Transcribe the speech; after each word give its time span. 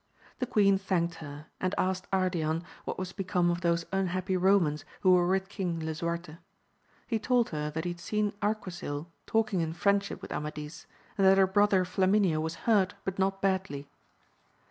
The 0.39 0.47
queen 0.47 0.79
thanked 0.79 1.13
her, 1.21 1.45
and 1.59 1.75
asked 1.77 2.09
Ardian 2.11 2.63
what 2.85 2.97
was 2.97 3.11
become 3.13 3.51
of 3.51 3.61
those 3.61 3.85
unhappy 3.91 4.35
Eomans 4.35 4.83
who 5.01 5.11
were 5.11 5.27
with 5.27 5.47
King 5.47 5.79
Lisuarte? 5.79 6.37
he 7.05 7.19
told 7.19 7.49
her 7.51 7.69
that 7.69 7.83
he 7.83 7.91
had 7.91 7.99
seen 7.99 8.33
Arquisil 8.41 9.05
talking 9.27 9.61
in 9.61 9.73
friendship 9.73 10.19
with 10.19 10.31
Amadis, 10.31 10.87
and 11.19 11.27
that 11.27 11.37
her 11.37 11.45
brother 11.45 11.85
Flamineo 11.85 12.41
was 12.41 12.55
hurt, 12.65 12.95
but 13.03 13.19
not 13.19 13.43
badly. 13.43 13.87